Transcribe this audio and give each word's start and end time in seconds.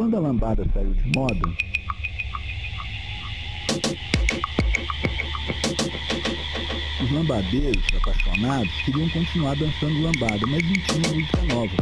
Quando 0.00 0.16
a 0.16 0.20
lambada 0.20 0.64
saiu 0.72 0.94
de 0.94 1.08
moda, 1.14 1.46
os 7.02 7.10
lambadeiros 7.12 7.84
apaixonados 7.98 8.72
queriam 8.86 9.10
continuar 9.10 9.56
dançando 9.56 10.02
lambada, 10.02 10.46
mas 10.46 10.62
não 10.62 10.72
tinham 10.72 11.14
música 11.14 11.42
nova. 11.42 11.76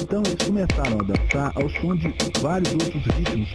Então 0.00 0.22
eles 0.24 0.46
começaram 0.46 1.00
a 1.00 1.04
dançar 1.04 1.52
ao 1.54 1.68
som 1.68 1.94
de 1.94 2.14
vários 2.40 2.72
outros 2.72 3.04
ritmos 3.14 3.50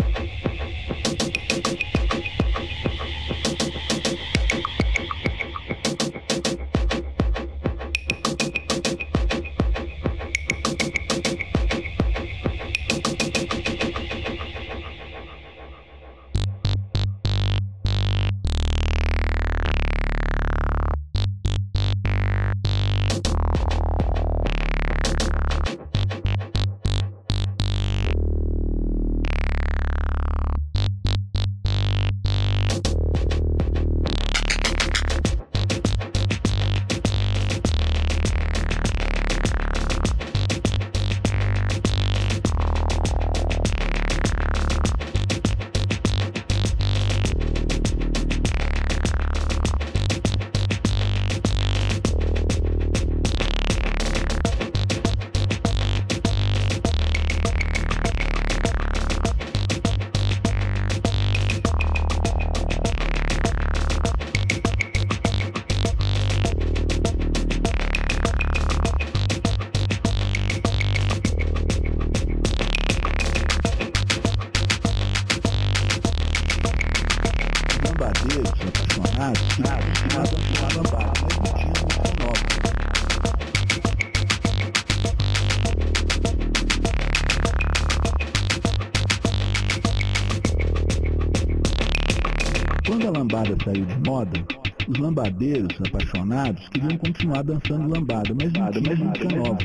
Quando 92.85 93.07
a 93.07 93.11
lambada 93.11 93.55
saiu 93.63 93.85
de 93.85 94.09
moda, 94.09 94.45
os 94.87 94.97
lambadeiros 94.97 95.77
apaixonados 95.87 96.67
queriam 96.69 96.97
continuar 96.97 97.43
dançando 97.43 97.87
lambada, 97.87 98.33
mas 98.33 98.51
não 98.53 98.71
tinha 98.71 98.95
música 98.95 99.35
nova. 99.35 99.57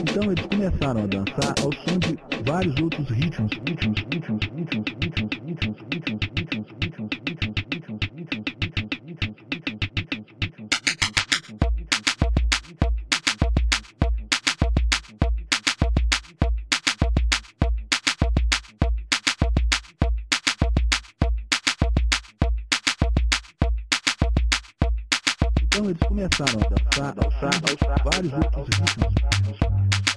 Então 0.00 0.32
eles 0.32 0.46
começaram 0.46 1.02
a 1.02 1.06
dançar 1.06 1.54
ao 1.62 1.72
som 1.72 1.98
de 1.98 2.18
vários 2.44 2.80
outros 2.80 3.08
ritmos, 3.10 3.52
ritmos, 3.66 3.98
ritmos, 4.12 4.44
ritmos, 4.56 4.84
ritmos, 5.02 5.30
ritmos, 5.46 5.76
ritmos, 5.92 6.30
ritmos. 6.36 6.77
Então 25.78 25.90
eles 25.90 26.02
começaram 26.08 26.60
a 26.60 26.68
dançar, 26.70 27.14
dançar, 27.14 28.02
vários 28.04 28.32
outros 28.32 28.66
ritmos. 28.78 30.07